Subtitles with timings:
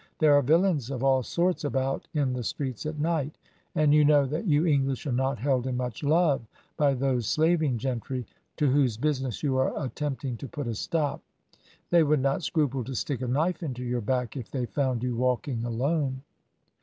[0.17, 3.37] "There are villains of all sorts about in the streets at night,
[3.75, 6.41] and you know that you English are not held in much love
[6.75, 8.25] by those slaving gentry
[8.57, 11.21] to whose business you are attempting to put a stop.
[11.91, 15.15] They would not scruple to stick a knife into your back if they found you
[15.15, 16.23] walking alone."